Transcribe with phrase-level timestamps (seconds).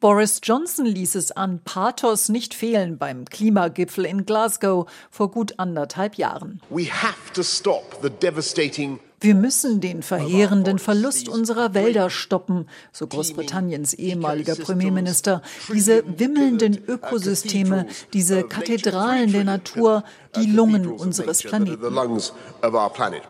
[0.00, 6.14] Boris Johnson ließ es an Pathos nicht fehlen beim Klimagipfel in Glasgow vor gut anderthalb
[6.14, 6.60] Jahren.
[6.70, 13.06] We have to stop the devastating wir müssen den verheerenden Verlust unserer Wälder stoppen, so
[13.06, 15.42] Großbritanniens ehemaliger Premierminister.
[15.72, 20.04] Diese wimmelnden Ökosysteme, diese Kathedralen der Natur,
[20.36, 21.82] die Lungen unseres Planeten.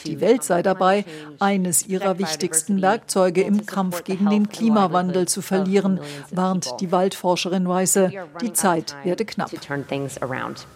[0.06, 1.06] Die Welt sei dabei,
[1.40, 8.12] eines ihrer wichtigsten Werkzeuge im Kampf gegen den Klimawandel zu verlieren, warnt die Waldforscherin Weisse.
[8.42, 9.50] Die Zeit werde knapp.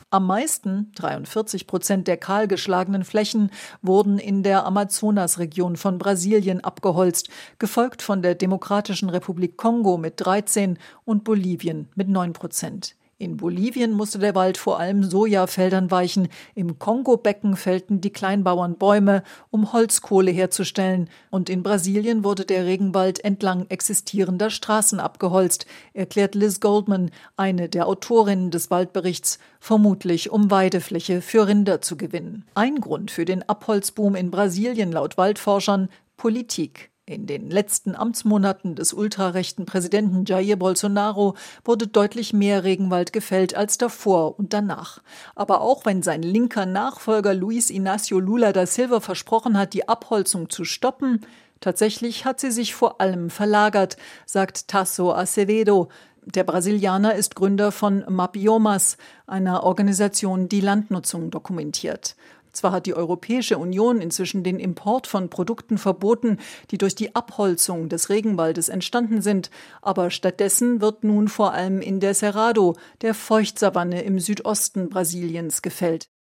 [0.09, 8.02] Am meisten, 43 Prozent der kahlgeschlagenen Flächen, wurden in der Amazonasregion von Brasilien abgeholzt, gefolgt
[8.02, 12.95] von der Demokratischen Republik Kongo mit 13 und Bolivien mit 9 Prozent.
[13.22, 19.22] In Bolivien musste der Wald vor allem Sojafeldern weichen, im Kongo-Becken fällten die Kleinbauern Bäume,
[19.52, 26.61] um Holzkohle herzustellen, und in Brasilien wurde der Regenwald entlang existierender Straßen abgeholzt, erklärt Liz
[26.61, 32.45] Goldman, eine der Autorinnen des Waldberichts, vermutlich um Weidefläche für Rinder zu gewinnen.
[32.55, 36.90] Ein Grund für den Abholzboom in Brasilien laut Waldforschern Politik.
[37.08, 41.36] In den letzten Amtsmonaten des ultrarechten Präsidenten Jair Bolsonaro
[41.66, 45.02] wurde deutlich mehr Regenwald gefällt als davor und danach.
[45.36, 50.52] Aber auch wenn sein linker Nachfolger Luis Inácio Lula da Silva versprochen hat, die Abholzung
[50.52, 51.26] zu stoppen,
[51.60, 53.98] tatsächlich hat sie sich vor allem verlagert,
[54.28, 55.89] sagt Tasso Acevedo.
[56.26, 62.16] Der Brasilianer ist Gründer von Mapiomas, einer Organisation, die Landnutzung dokumentiert.
[62.52, 66.38] Zwar hat die Europäische Union inzwischen den Import von Produkten verboten,
[66.70, 69.50] die durch die Abholzung des Regenwaldes entstanden sind,
[69.82, 76.11] aber stattdessen wird nun vor allem in der Cerrado, der Feuchtsavanne im Südosten Brasiliens, gefällt